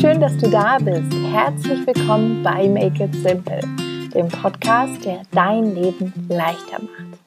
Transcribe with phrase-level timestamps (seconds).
[0.00, 1.12] schön, dass du da bist.
[1.30, 3.60] Herzlich willkommen bei Make It Simple,
[4.12, 7.20] dem Podcast, der dein Leben leichter macht.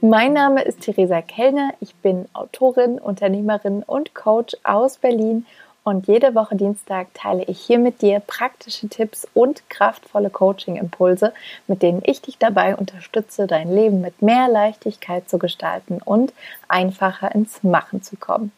[0.00, 1.72] Mein Name ist Theresa Kellner.
[1.80, 5.46] Ich bin Autorin, Unternehmerin und Coach aus Berlin
[5.84, 11.32] und jede Woche Dienstag teile ich hier mit dir praktische Tipps und kraftvolle Coaching-Impulse,
[11.66, 16.32] mit denen ich dich dabei unterstütze, dein Leben mit mehr Leichtigkeit zu gestalten und
[16.68, 18.52] einfacher ins Machen zu kommen.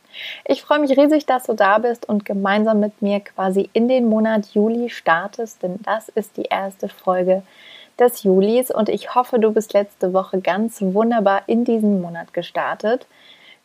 [0.45, 4.09] Ich freue mich riesig, dass du da bist und gemeinsam mit mir quasi in den
[4.09, 7.43] Monat Juli startest, denn das ist die erste Folge
[7.99, 13.07] des Julis und ich hoffe, du bist letzte Woche ganz wunderbar in diesen Monat gestartet.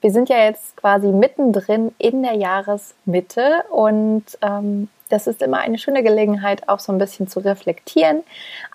[0.02, 5.77] Wir sind ja jetzt quasi mittendrin in der Jahresmitte und ähm, das ist immer eine
[5.77, 8.23] schöne Gelegenheit, auch so ein bisschen zu reflektieren.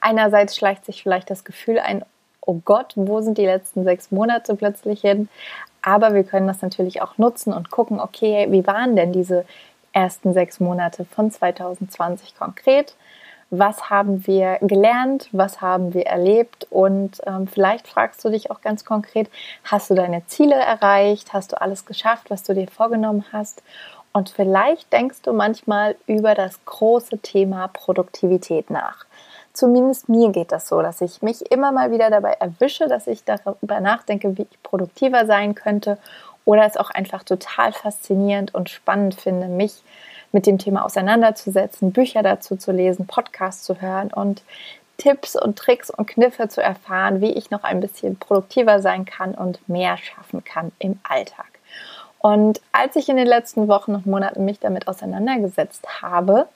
[0.01, 2.05] Einerseits schleicht sich vielleicht das Gefühl ein,
[2.41, 5.29] oh Gott, wo sind die letzten sechs Monate plötzlich hin?
[5.81, 9.45] Aber wir können das natürlich auch nutzen und gucken, okay, wie waren denn diese
[9.93, 12.97] ersten sechs Monate von 2020 konkret?
[13.59, 16.67] Was haben wir gelernt, was haben wir erlebt?
[16.71, 19.31] Und ähm, vielleicht fragst du dich auch ganz konkret,
[19.65, 23.63] hast du deine Ziele erreicht, hast du alles geschafft, was du dir vorgenommen hast?
[24.13, 29.07] Und vielleicht denkst du manchmal über das große Thema Produktivität nach.
[29.53, 33.25] Zumindest mir geht das so, dass ich mich immer mal wieder dabei erwische, dass ich
[33.25, 35.99] darüber nachdenke, wie ich produktiver sein könnte
[36.45, 39.83] oder es auch einfach total faszinierend und spannend finde, mich
[40.35, 44.43] mit dem Thema auseinanderzusetzen, Bücher dazu zu lesen, Podcasts zu hören und
[44.99, 49.35] Tipps und Tricks und Kniffe zu erfahren, wie ich noch ein bisschen produktiver sein kann
[49.35, 51.47] und mehr schaffen kann im Alltag.
[52.19, 56.49] Und als ich in den letzten Wochen und Monaten mich damit auseinandergesetzt habe,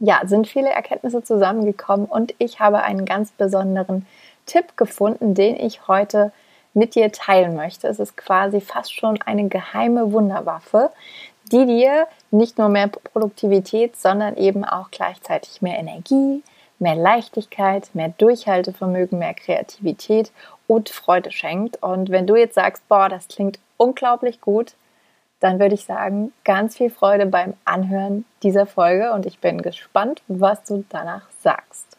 [0.00, 4.06] ja, sind viele Erkenntnisse zusammengekommen und ich habe einen ganz besonderen
[4.46, 6.32] Tipp gefunden, den ich heute
[6.72, 7.86] mit dir teilen möchte.
[7.86, 10.90] Es ist quasi fast schon eine geheime Wunderwaffe,
[11.52, 16.42] die dir nicht nur mehr Produktivität, sondern eben auch gleichzeitig mehr Energie,
[16.78, 20.32] mehr Leichtigkeit, mehr Durchhaltevermögen, mehr Kreativität
[20.66, 21.82] und Freude schenkt.
[21.82, 24.74] Und wenn du jetzt sagst, boah, das klingt unglaublich gut,
[25.40, 30.22] dann würde ich sagen, ganz viel Freude beim Anhören dieser Folge und ich bin gespannt,
[30.26, 31.98] was du danach sagst.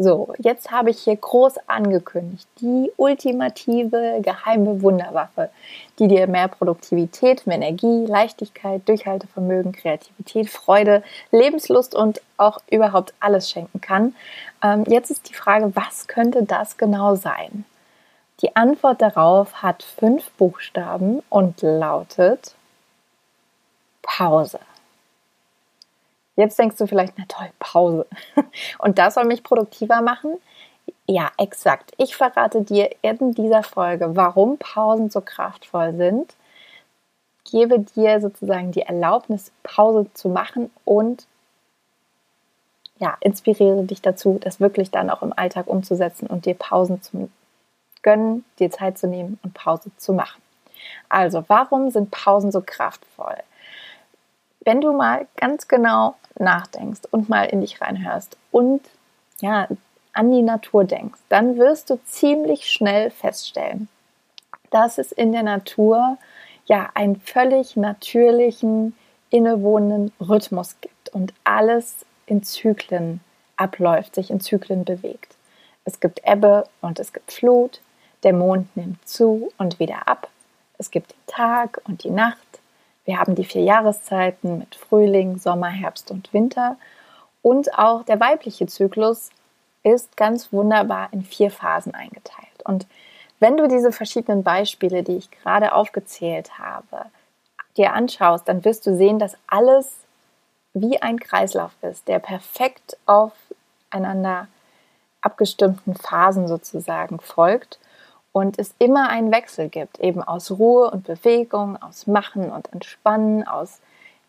[0.00, 5.50] So, jetzt habe ich hier groß angekündigt, die ultimative geheime Wunderwaffe,
[5.98, 13.50] die dir mehr Produktivität, mehr Energie, Leichtigkeit, Durchhaltevermögen, Kreativität, Freude, Lebenslust und auch überhaupt alles
[13.50, 14.14] schenken kann.
[14.62, 17.64] Ähm, jetzt ist die Frage, was könnte das genau sein?
[18.40, 22.54] Die Antwort darauf hat fünf Buchstaben und lautet
[24.02, 24.60] Pause.
[26.38, 28.06] Jetzt denkst du vielleicht, na toll, Pause.
[28.78, 30.34] Und das soll mich produktiver machen?
[31.08, 31.90] Ja, exakt.
[31.98, 36.36] Ich verrate dir in dieser Folge, warum Pausen so kraftvoll sind,
[37.50, 41.26] gebe dir sozusagen die Erlaubnis, Pause zu machen und
[42.98, 47.28] ja, inspiriere dich dazu, das wirklich dann auch im Alltag umzusetzen und dir Pausen zu
[48.02, 50.40] gönnen, dir Zeit zu nehmen und Pause zu machen.
[51.08, 53.38] Also, warum sind Pausen so kraftvoll?
[54.60, 58.82] Wenn du mal ganz genau nachdenkst und mal in dich reinhörst und
[59.40, 59.68] ja,
[60.12, 63.88] an die Natur denkst, dann wirst du ziemlich schnell feststellen,
[64.70, 66.18] dass es in der Natur
[66.66, 68.96] ja einen völlig natürlichen,
[69.30, 73.20] innewohnenden Rhythmus gibt und alles in Zyklen
[73.56, 75.36] abläuft, sich in Zyklen bewegt.
[75.84, 77.80] Es gibt Ebbe und es gibt Flut,
[78.22, 80.28] der Mond nimmt zu und wieder ab,
[80.78, 82.57] es gibt den Tag und die Nacht,
[83.08, 86.76] wir haben die vier Jahreszeiten mit Frühling, Sommer, Herbst und Winter.
[87.40, 89.30] Und auch der weibliche Zyklus
[89.82, 92.62] ist ganz wunderbar in vier Phasen eingeteilt.
[92.64, 92.86] Und
[93.40, 97.06] wenn du diese verschiedenen Beispiele, die ich gerade aufgezählt habe,
[97.78, 99.96] dir anschaust, dann wirst du sehen, dass alles
[100.74, 104.48] wie ein Kreislauf ist, der perfekt aufeinander
[105.22, 107.78] abgestimmten Phasen sozusagen folgt
[108.32, 113.46] und es immer einen Wechsel gibt, eben aus Ruhe und Bewegung, aus Machen und Entspannen,
[113.46, 113.80] aus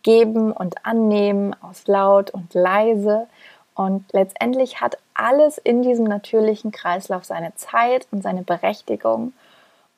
[0.03, 3.27] Geben und Annehmen, aus laut und leise.
[3.75, 9.33] Und letztendlich hat alles in diesem natürlichen Kreislauf seine Zeit und seine Berechtigung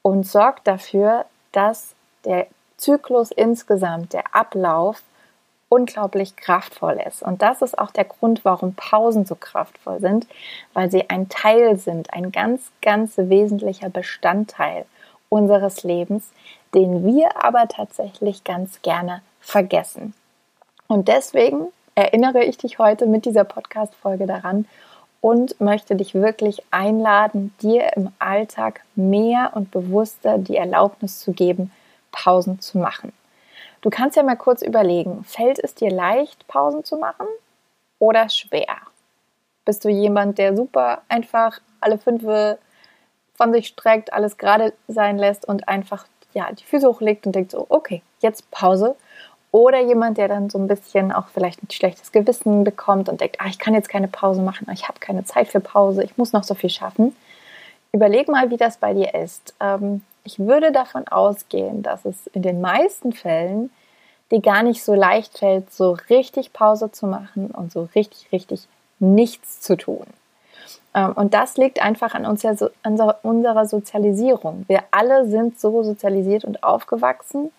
[0.01, 1.95] und sorgt dafür, dass
[2.25, 5.03] der Zyklus insgesamt, der Ablauf
[5.71, 7.23] unglaublich kraftvoll ist.
[7.23, 10.27] Und das ist auch der Grund, warum Pausen so kraftvoll sind,
[10.73, 14.85] weil sie ein Teil sind, ein ganz, ganz wesentlicher Bestandteil
[15.29, 16.29] unseres Lebens,
[16.75, 20.13] den wir aber tatsächlich ganz gerne vergessen.
[20.87, 24.67] Und deswegen erinnere ich dich heute mit dieser Podcast-Folge daran
[25.21, 31.71] und möchte dich wirklich einladen, dir im Alltag mehr und bewusster die Erlaubnis zu geben,
[32.11, 33.13] Pausen zu machen.
[33.81, 37.25] Du kannst ja mal kurz überlegen, fällt es dir leicht, Pausen zu machen
[37.99, 38.77] oder schwer?
[39.65, 42.23] Bist du jemand, der super einfach alle fünf
[43.35, 47.51] von sich streckt, alles gerade sein lässt und einfach ja, die Füße hochlegt und denkt
[47.51, 48.95] so, okay, jetzt Pause.
[49.51, 53.37] Oder jemand, der dann so ein bisschen auch vielleicht ein schlechtes Gewissen bekommt und denkt,
[53.39, 56.31] ah, ich kann jetzt keine Pause machen, ich habe keine Zeit für Pause, ich muss
[56.31, 57.15] noch so viel schaffen.
[57.91, 59.53] Überleg mal, wie das bei dir ist.
[59.59, 63.71] Ähm, ich würde davon ausgehen, dass es in den meisten Fällen
[64.31, 68.67] dir gar nicht so leicht fällt, so richtig Pause zu machen und so richtig, richtig
[68.99, 70.05] nichts zu tun.
[70.93, 74.65] Ähm, und das liegt einfach an, uns, an unserer Sozialisierung.
[74.67, 77.51] Wir alle sind so sozialisiert und aufgewachsen,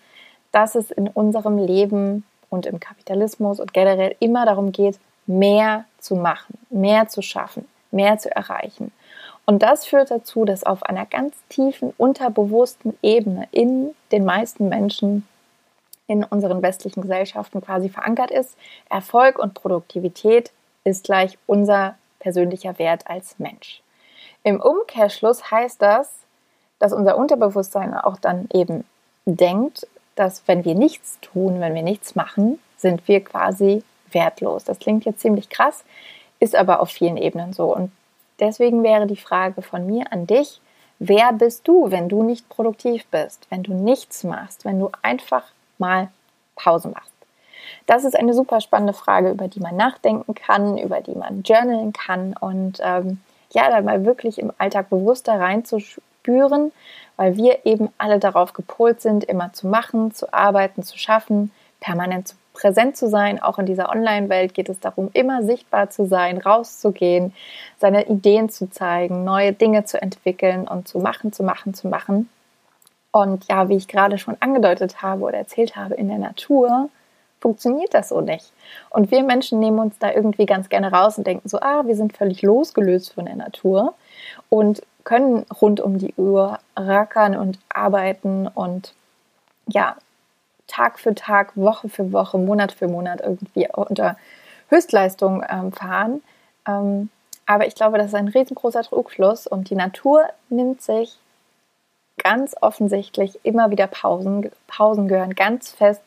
[0.50, 6.16] dass es in unserem Leben und im Kapitalismus und generell immer darum geht, mehr zu
[6.16, 8.92] machen, mehr zu schaffen, mehr zu erreichen.
[9.44, 15.26] Und das führt dazu, dass auf einer ganz tiefen, unterbewussten Ebene in den meisten Menschen
[16.06, 18.56] in unseren westlichen Gesellschaften quasi verankert ist,
[18.90, 20.52] Erfolg und Produktivität
[20.84, 23.82] ist gleich unser persönlicher Wert als Mensch.
[24.44, 26.12] Im Umkehrschluss heißt das,
[26.78, 28.84] dass unser Unterbewusstsein auch dann eben
[29.24, 29.86] denkt,
[30.16, 34.64] dass wenn wir nichts tun, wenn wir nichts machen, sind wir quasi wertlos.
[34.64, 35.84] Das klingt jetzt ziemlich krass,
[36.40, 37.74] ist aber auf vielen Ebenen so.
[37.74, 37.92] Und
[38.40, 40.60] deswegen wäre die Frage von mir an dich,
[40.98, 45.44] wer bist du, wenn du nicht produktiv bist, wenn du nichts machst, wenn du einfach
[45.78, 46.08] mal
[46.56, 47.12] Pause machst?
[47.86, 51.92] Das ist eine super spannende Frage, über die man nachdenken kann, über die man journalen
[51.92, 53.20] kann und ähm,
[53.52, 56.72] ja, da mal wirklich im Alltag bewusster reinzuspüren,
[57.16, 61.50] weil wir eben alle darauf gepolt sind, immer zu machen, zu arbeiten, zu schaffen,
[61.80, 63.42] permanent präsent zu sein.
[63.42, 67.34] Auch in dieser Online-Welt geht es darum, immer sichtbar zu sein, rauszugehen,
[67.78, 72.28] seine Ideen zu zeigen, neue Dinge zu entwickeln und zu machen, zu machen, zu machen.
[73.10, 76.88] Und ja, wie ich gerade schon angedeutet habe oder erzählt habe, in der Natur
[77.40, 78.52] funktioniert das so nicht.
[78.90, 81.96] Und wir Menschen nehmen uns da irgendwie ganz gerne raus und denken so, ah, wir
[81.96, 83.94] sind völlig losgelöst von der Natur
[84.48, 88.94] und können rund um die Uhr rackern und arbeiten und
[89.66, 89.96] ja,
[90.72, 94.16] Tag für Tag, Woche für Woche, Monat für Monat irgendwie unter
[94.68, 96.22] Höchstleistung ähm, fahren.
[96.66, 97.10] Ähm,
[97.44, 101.18] aber ich glaube, das ist ein riesengroßer Trugschluss und die Natur nimmt sich
[102.16, 104.50] ganz offensichtlich immer wieder Pausen.
[104.66, 106.02] Pausen gehören ganz fest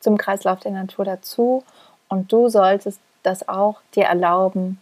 [0.00, 1.62] zum Kreislauf der Natur dazu
[2.08, 4.80] und du solltest das auch dir erlauben,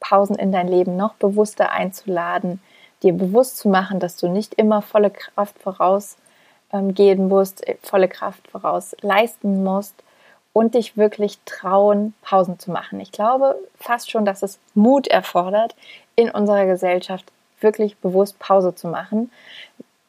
[0.00, 2.60] Pausen in dein Leben noch bewusster einzuladen,
[3.02, 6.16] dir bewusst zu machen, dass du nicht immer volle Kraft voraus
[6.82, 9.94] gehen musst, äh, volle Kraft voraus leisten musst
[10.52, 13.00] und dich wirklich trauen, Pausen zu machen.
[13.00, 15.74] Ich glaube fast schon, dass es Mut erfordert,
[16.16, 17.26] in unserer Gesellschaft
[17.60, 19.30] wirklich bewusst Pause zu machen.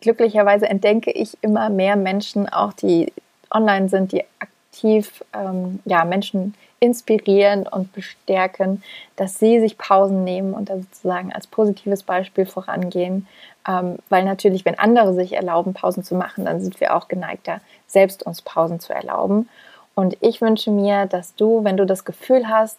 [0.01, 3.11] Glücklicherweise entdenke ich immer mehr Menschen, auch die
[3.49, 6.53] online sind, die aktiv ähm, ja, Menschen
[6.85, 8.83] inspirieren und bestärken,
[9.15, 13.27] dass sie sich Pausen nehmen und da sozusagen als positives Beispiel vorangehen.
[13.67, 17.59] Ähm, weil natürlich, wenn andere sich erlauben, Pausen zu machen, dann sind wir auch geneigter,
[17.87, 19.49] selbst uns Pausen zu erlauben.
[19.95, 22.77] Und ich wünsche mir, dass du, wenn du das Gefühl hast,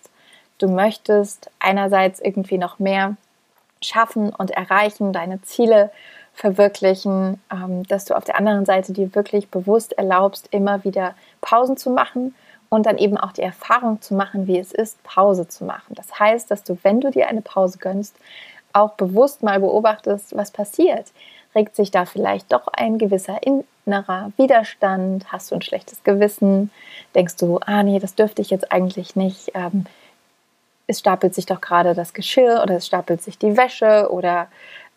[0.58, 3.16] du möchtest einerseits irgendwie noch mehr
[3.82, 5.90] schaffen und erreichen, deine Ziele
[6.34, 11.76] verwirklichen, ähm, dass du auf der anderen Seite dir wirklich bewusst erlaubst, immer wieder Pausen
[11.76, 12.34] zu machen
[12.68, 15.94] und dann eben auch die Erfahrung zu machen, wie es ist, Pause zu machen.
[15.94, 18.16] Das heißt, dass du, wenn du dir eine Pause gönnst,
[18.72, 21.06] auch bewusst mal beobachtest, was passiert.
[21.54, 25.32] Regt sich da vielleicht doch ein gewisser innerer Widerstand?
[25.32, 26.70] Hast du ein schlechtes Gewissen?
[27.14, 29.52] Denkst du, ah nee, das dürfte ich jetzt eigentlich nicht?
[29.54, 29.86] Ähm,
[30.86, 34.48] es stapelt sich doch gerade das Geschirr oder es stapelt sich die Wäsche oder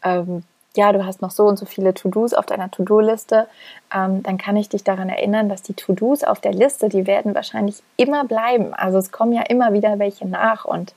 [0.03, 0.43] ähm,
[0.75, 3.47] ja, du hast noch so und so viele To-Dos auf deiner To-Do-Liste,
[3.93, 7.33] ähm, dann kann ich dich daran erinnern, dass die To-Dos auf der Liste, die werden
[7.33, 8.73] wahrscheinlich immer bleiben.
[8.73, 10.93] Also es kommen ja immer wieder welche nach und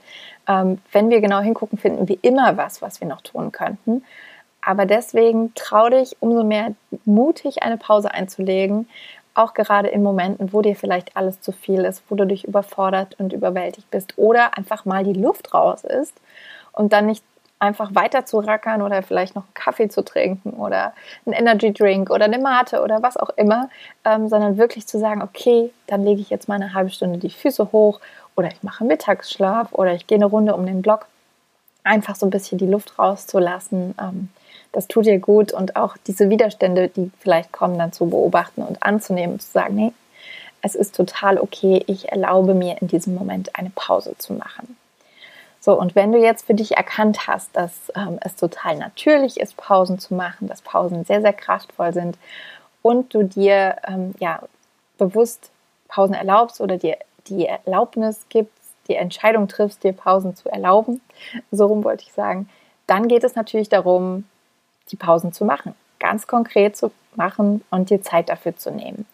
[0.47, 4.05] ähm, wenn wir genau hingucken, finden wir immer was, was wir noch tun könnten.
[4.61, 6.75] Aber deswegen trau dich umso mehr
[7.05, 8.88] mutig eine Pause einzulegen,
[9.35, 13.19] auch gerade in Momenten, wo dir vielleicht alles zu viel ist, wo du dich überfordert
[13.19, 16.21] und überwältigt bist oder einfach mal die Luft raus ist
[16.73, 17.25] und dann nicht
[17.62, 20.92] einfach weiter zu rackern oder vielleicht noch einen Kaffee zu trinken oder
[21.25, 23.71] einen Energy Drink oder eine Mate oder was auch immer,
[24.04, 27.31] ähm, sondern wirklich zu sagen, okay, dann lege ich jetzt mal eine halbe Stunde die
[27.31, 28.00] Füße hoch
[28.35, 31.07] oder ich mache Mittagsschlaf oder ich gehe eine Runde um den Block.
[31.85, 33.95] Einfach so ein bisschen die Luft rauszulassen.
[34.00, 34.28] Ähm,
[34.73, 38.83] das tut dir gut und auch diese Widerstände, die vielleicht kommen, dann zu beobachten und
[38.83, 39.92] anzunehmen und zu sagen, nee,
[40.62, 44.76] es ist total okay, ich erlaube mir in diesem Moment eine Pause zu machen.
[45.64, 49.57] So, und wenn du jetzt für dich erkannt hast, dass ähm, es total natürlich ist,
[49.57, 52.19] Pausen zu machen, dass Pausen sehr, sehr kraftvoll sind
[52.83, 54.40] und du dir ähm, ja
[54.99, 55.52] bewusst
[55.87, 56.97] Pausen erlaubst oder dir
[57.28, 58.52] die Erlaubnis gibst,
[58.88, 61.00] die Entscheidung triffst, dir Pausen zu erlauben,
[61.52, 62.49] so rum wollte ich sagen,
[62.88, 64.25] dann geht es natürlich darum,
[64.90, 69.07] die Pausen zu machen, ganz konkret zu machen und dir Zeit dafür zu nehmen.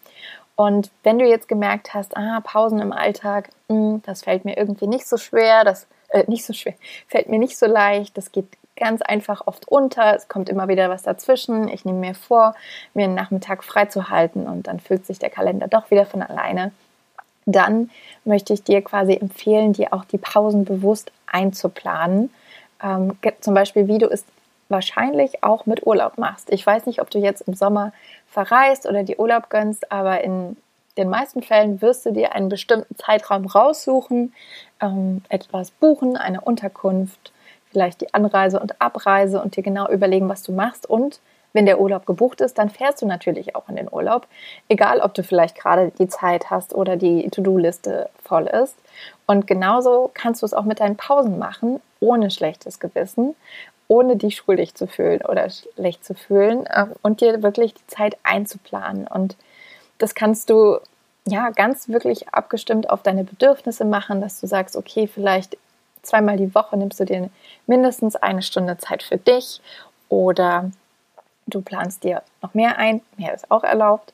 [0.55, 4.57] Und wenn du jetzt gemerkt hast, ah, Pausen im Alltag, mh, hm, das fällt mir
[4.57, 6.73] irgendwie nicht so schwer, das äh, nicht so schwer,
[7.07, 8.47] fällt mir nicht so leicht, das geht
[8.79, 11.67] ganz einfach oft unter, es kommt immer wieder was dazwischen.
[11.67, 12.55] Ich nehme mir vor,
[12.93, 16.71] mir einen Nachmittag freizuhalten und dann füllt sich der Kalender doch wieder von alleine.
[17.45, 17.89] Dann
[18.25, 22.31] möchte ich dir quasi empfehlen, dir auch die Pausen bewusst einzuplanen.
[22.81, 24.23] Ähm, zum Beispiel, wie du es
[24.69, 26.51] wahrscheinlich auch mit Urlaub machst.
[26.51, 27.91] Ich weiß nicht, ob du jetzt im Sommer
[28.29, 30.55] verreist oder die Urlaub gönnst, aber in
[30.99, 34.33] den meisten Fällen wirst du dir einen bestimmten Zeitraum raussuchen,
[34.81, 37.31] ähm, etwas buchen, eine Unterkunft,
[37.71, 40.87] vielleicht die Anreise und Abreise und dir genau überlegen, was du machst.
[40.87, 41.19] Und
[41.53, 44.27] wenn der Urlaub gebucht ist, dann fährst du natürlich auch in den Urlaub,
[44.67, 48.75] egal ob du vielleicht gerade die Zeit hast oder die To-Do-Liste voll ist.
[49.25, 53.35] Und genauso kannst du es auch mit deinen Pausen machen, ohne schlechtes Gewissen,
[53.87, 58.17] ohne dich schuldig zu fühlen oder schlecht zu fühlen ähm, und dir wirklich die Zeit
[58.23, 59.07] einzuplanen.
[59.07, 59.35] Und
[59.99, 60.79] das kannst du
[61.25, 65.57] ja ganz wirklich abgestimmt auf deine Bedürfnisse machen, dass du sagst, okay, vielleicht
[66.01, 67.29] zweimal die Woche nimmst du dir
[67.67, 69.61] mindestens eine Stunde Zeit für dich
[70.07, 70.71] oder
[71.45, 74.13] du planst dir noch mehr ein, mehr ist auch erlaubt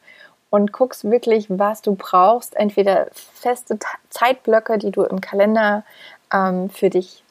[0.50, 2.56] und guckst wirklich, was du brauchst.
[2.56, 3.78] Entweder feste
[4.10, 5.84] Zeitblöcke, die du im Kalender
[6.34, 7.25] ähm, für dich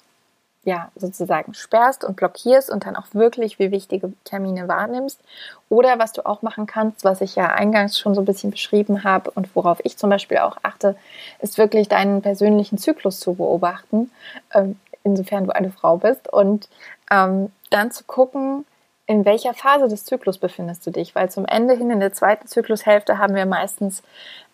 [0.64, 5.21] ja, sozusagen sperrst und blockierst und dann auch wirklich wie wichtige Termine wahrnimmst.
[5.68, 9.04] Oder was du auch machen kannst, was ich ja eingangs schon so ein bisschen beschrieben
[9.04, 10.97] habe und worauf ich zum Beispiel auch achte,
[11.40, 14.11] ist wirklich deinen persönlichen Zyklus zu beobachten,
[14.54, 16.68] ähm, insofern du eine Frau bist und
[17.11, 18.64] ähm, dann zu gucken,
[19.06, 22.49] in welcher Phase des Zyklus befindest du dich, weil zum Ende hin in der zweiten
[22.49, 24.02] Zyklushälfte haben wir meistens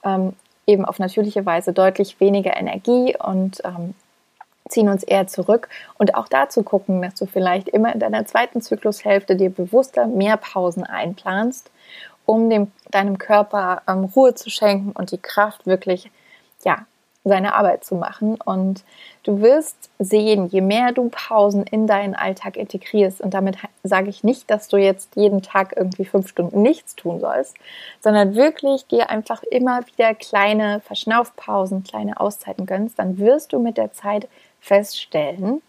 [0.05, 0.35] ähm,
[0.67, 3.63] eben auf natürliche Weise deutlich weniger Energie und
[4.71, 8.61] ziehen uns eher zurück und auch dazu gucken, dass du vielleicht immer in deiner zweiten
[8.61, 11.71] Zyklushälfte dir bewusster mehr Pausen einplanst,
[12.27, 16.11] um dem, deinem Körper ähm, Ruhe zu schenken und die Kraft wirklich,
[16.65, 16.87] ja,
[17.25, 18.39] seine Arbeit zu machen.
[18.43, 18.85] Und
[19.25, 24.25] du wirst sehen, je mehr du Pausen in deinen Alltag integrierst, und damit sage ich
[24.25, 27.57] nicht, dass du jetzt jeden Tag irgendwie fünf Stunden nichts tun sollst,
[28.01, 33.77] sondern wirklich dir einfach immer wieder kleine Verschnaufpausen, kleine Auszeiten gönnst, dann wirst du mit
[33.77, 34.29] der Zeit
[34.61, 35.63] feststellen,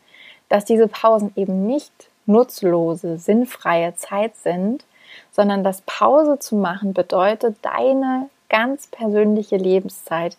[0.50, 1.92] dass diese Pausen eben nicht
[2.26, 4.84] nutzlose, sinnfreie Zeit sind,
[5.32, 10.38] sondern dass Pause zu machen bedeutet, deine ganz persönliche Lebenszeit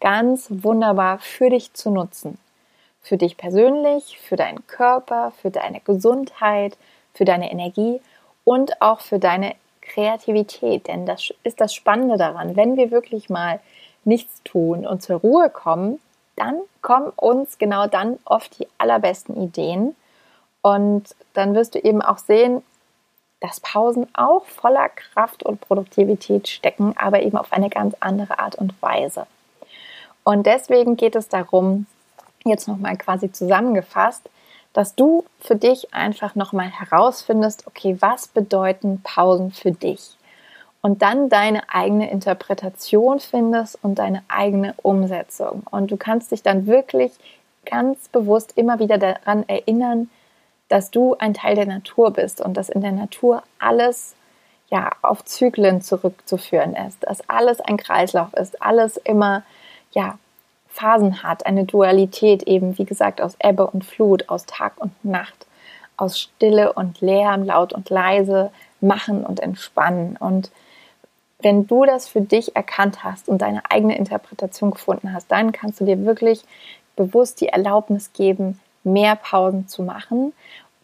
[0.00, 2.38] ganz wunderbar für dich zu nutzen.
[3.02, 6.76] Für dich persönlich, für deinen Körper, für deine Gesundheit,
[7.14, 8.00] für deine Energie
[8.44, 10.88] und auch für deine Kreativität.
[10.88, 12.56] Denn das ist das Spannende daran.
[12.56, 13.60] Wenn wir wirklich mal
[14.04, 16.00] nichts tun und zur Ruhe kommen,
[16.36, 19.94] dann kommen uns genau dann oft die allerbesten Ideen.
[20.62, 22.62] Und dann wirst du eben auch sehen,
[23.40, 28.54] dass Pausen auch voller Kraft und Produktivität stecken, aber eben auf eine ganz andere Art
[28.54, 29.26] und Weise.
[30.24, 31.86] Und deswegen geht es darum,
[32.44, 34.28] jetzt nochmal quasi zusammengefasst,
[34.72, 40.16] dass du für dich einfach nochmal herausfindest, okay, was bedeuten Pausen für dich?
[40.84, 45.62] Und dann deine eigene Interpretation findest und deine eigene Umsetzung.
[45.70, 47.12] Und du kannst dich dann wirklich
[47.64, 50.10] ganz bewusst immer wieder daran erinnern,
[50.68, 54.14] dass du ein Teil der Natur bist und dass in der Natur alles
[54.68, 59.42] ja auf Zyklen zurückzuführen ist, dass alles ein Kreislauf ist, alles immer
[59.92, 60.18] ja
[60.68, 65.46] Phasen hat, eine Dualität eben, wie gesagt, aus Ebbe und Flut, aus Tag und Nacht,
[65.96, 68.50] aus Stille und Lärm, laut und leise,
[68.82, 70.50] machen und entspannen und
[71.44, 75.78] wenn du das für dich erkannt hast und deine eigene Interpretation gefunden hast, dann kannst
[75.80, 76.42] du dir wirklich
[76.96, 80.32] bewusst die Erlaubnis geben, mehr Pausen zu machen.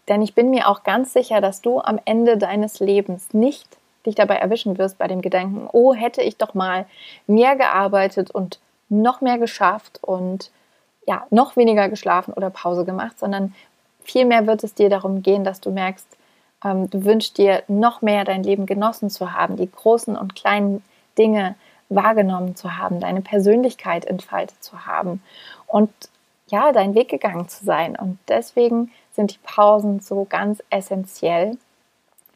[0.08, 3.66] Denn ich bin mir auch ganz sicher, dass du am Ende deines Lebens nicht
[4.06, 6.86] dich dabei erwischen wirst bei dem Gedanken, oh, hätte ich doch mal
[7.26, 10.50] mehr gearbeitet und noch mehr geschafft und
[11.06, 13.54] ja, noch weniger geschlafen oder Pause gemacht, sondern
[14.02, 16.06] vielmehr wird es dir darum gehen, dass du merkst,
[16.64, 20.82] ähm, du wünschst dir noch mehr dein Leben genossen zu haben, die großen und kleinen
[21.18, 21.54] Dinge
[21.88, 25.22] wahrgenommen zu haben, deine Persönlichkeit entfaltet zu haben
[25.66, 25.90] und
[26.46, 27.96] ja, deinen Weg gegangen zu sein.
[27.96, 31.56] Und deswegen sind die Pausen so ganz essentiell,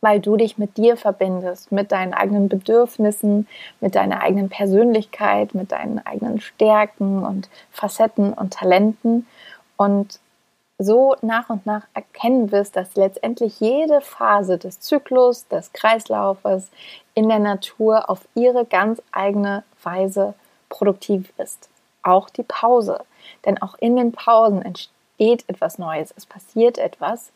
[0.01, 3.49] weil du dich mit dir verbindest, mit deinen eigenen Bedürfnissen,
[3.81, 9.27] mit deiner eigenen Persönlichkeit, mit deinen eigenen Stärken und Facetten und Talenten.
[9.77, 10.21] Und
[10.79, 16.69] so nach und nach erkennen wirst, dass letztendlich jede Phase des Zyklus, des Kreislaufes
[17.15, 20.35] in der Natur auf ihre ganz eigene Weise
[20.69, 21.69] produktiv ist.
[22.03, 23.01] Auch die Pause.
[23.45, 27.31] Denn auch in den Pausen entsteht etwas Neues, es passiert etwas.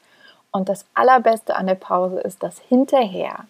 [0.51, 3.45] Und das Allerbeste an der Pause ist, dass hinterher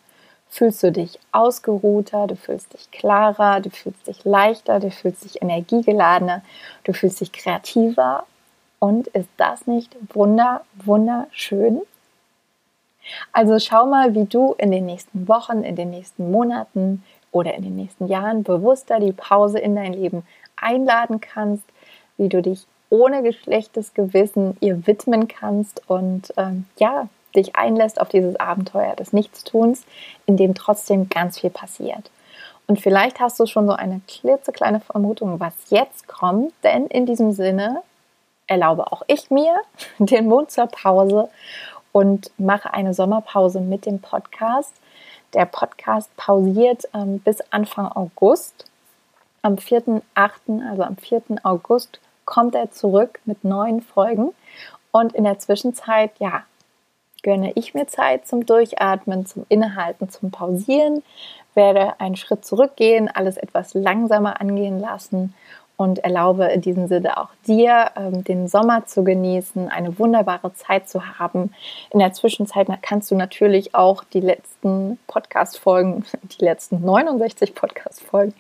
[0.51, 5.43] fühlst du dich ausgeruhter, du fühlst dich klarer, du fühlst dich leichter, du fühlst dich
[5.43, 6.43] energiegeladener,
[6.85, 8.25] du fühlst dich kreativer.
[8.79, 11.81] Und ist das nicht wunder, wunderschön?
[13.33, 17.63] Also schau mal, wie du in den nächsten Wochen, in den nächsten Monaten oder in
[17.63, 20.25] den nächsten Jahren bewusster die Pause in dein Leben
[20.57, 21.65] einladen kannst,
[22.17, 28.09] wie du dich ohne geschlechtes Gewissen ihr widmen kannst und ähm, ja, dich einlässt auf
[28.09, 29.85] dieses Abenteuer des Nichtstuns,
[30.27, 32.11] in dem trotzdem ganz viel passiert.
[32.67, 37.33] Und vielleicht hast du schon so eine klitzekleine Vermutung, was jetzt kommt, denn in diesem
[37.33, 37.83] Sinne
[38.49, 39.55] erlaube auch ich mir
[39.99, 41.29] den Mund zur Pause
[41.93, 44.75] und mache eine Sommerpause mit dem Podcast.
[45.35, 48.65] Der Podcast pausiert ähm, bis Anfang August.
[49.43, 51.23] Am 4.8., also am 4.
[51.45, 54.35] August, kommt er zurück mit neuen Folgen.
[54.91, 56.43] Und in der Zwischenzeit, ja,
[57.23, 61.03] gönne ich mir Zeit zum Durchatmen, zum Innehalten, zum Pausieren,
[61.55, 65.35] werde einen Schritt zurückgehen, alles etwas langsamer angehen lassen
[65.79, 70.89] und erlaube in diesem Sinne auch dir, ähm, den Sommer zu genießen, eine wunderbare Zeit
[70.89, 71.55] zu haben.
[71.91, 76.05] In der Zwischenzeit kannst du natürlich auch die letzten Podcast-Folgen,
[76.39, 78.35] die letzten 69 Podcast-Folgen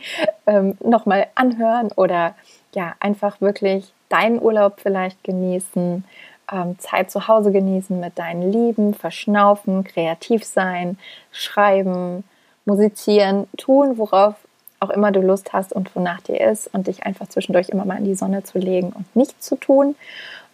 [0.46, 2.34] ähm, nochmal anhören oder
[2.74, 6.04] ja, einfach wirklich deinen Urlaub vielleicht genießen
[6.50, 10.98] ähm, Zeit zu Hause genießen mit deinen Lieben, verschnaufen, kreativ sein,
[11.30, 12.24] schreiben,
[12.64, 14.34] musizieren, tun, worauf
[14.80, 17.98] auch immer du Lust hast und wonach dir ist und dich einfach zwischendurch immer mal
[17.98, 19.96] in die Sonne zu legen und nichts zu tun.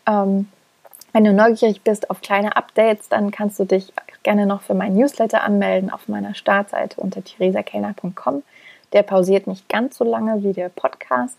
[0.06, 0.48] Ähm,
[1.12, 4.96] wenn du neugierig bist auf kleine Updates, dann kannst du dich gerne noch für meinen
[4.96, 8.42] Newsletter anmelden auf meiner Startseite unter theresakellner.com.
[8.92, 11.36] Der pausiert nicht ganz so lange wie der Podcast.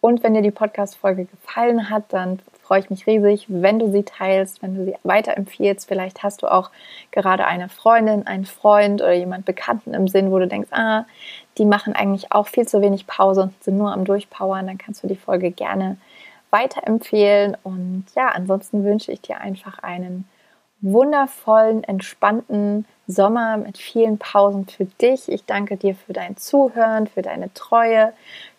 [0.00, 4.04] Und wenn dir die Podcast-Folge gefallen hat, dann freue ich mich riesig, wenn du sie
[4.04, 5.86] teilst, wenn du sie weiterempfiehlst.
[5.86, 6.70] Vielleicht hast du auch
[7.10, 11.04] gerade eine Freundin, einen Freund oder jemand Bekannten im Sinn, wo du denkst, ah,
[11.58, 14.66] die machen eigentlich auch viel zu wenig Pause und sind nur am Durchpowern.
[14.66, 15.98] Dann kannst du die Folge gerne
[16.50, 17.56] weiterempfehlen.
[17.62, 20.26] Und ja, ansonsten wünsche ich dir einfach einen
[20.80, 25.28] wundervollen, entspannten Sommer mit vielen Pausen für dich.
[25.28, 28.12] Ich danke dir für dein Zuhören, für deine Treue,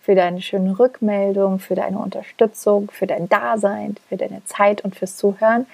[0.06, 5.18] für deine schönen Rückmeldungen, für deine Unterstützung, für dein Dasein, für deine Zeit und fürs
[5.18, 5.66] Zuhören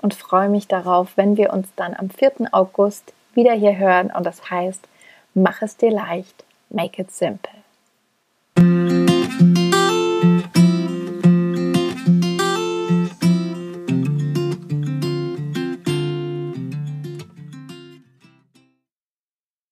[0.00, 2.52] und freue mich darauf, wenn wir uns dann am 4.
[2.52, 4.86] August wieder hier hören und das heißt,
[5.34, 7.59] mach es dir leicht, make it simple.